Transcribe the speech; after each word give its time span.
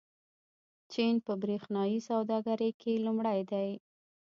چین 0.93 1.15
په 1.25 1.33
برېښنايي 1.41 1.99
سوداګرۍ 2.09 2.71
کې 2.81 3.03
لومړی 3.05 3.39
دی. 3.51 3.69